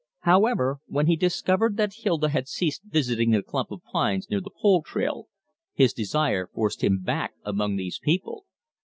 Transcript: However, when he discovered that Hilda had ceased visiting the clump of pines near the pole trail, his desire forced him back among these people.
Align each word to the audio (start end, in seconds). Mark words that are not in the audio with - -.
However, 0.21 0.79
when 0.87 1.05
he 1.05 1.15
discovered 1.15 1.77
that 1.77 1.93
Hilda 1.93 2.29
had 2.29 2.47
ceased 2.47 2.81
visiting 2.85 3.29
the 3.29 3.43
clump 3.43 3.69
of 3.69 3.83
pines 3.83 4.27
near 4.31 4.41
the 4.41 4.49
pole 4.49 4.81
trail, 4.81 5.27
his 5.75 5.93
desire 5.93 6.47
forced 6.47 6.83
him 6.83 7.03
back 7.03 7.35
among 7.45 7.75
these 7.75 7.99
people. 7.99 8.45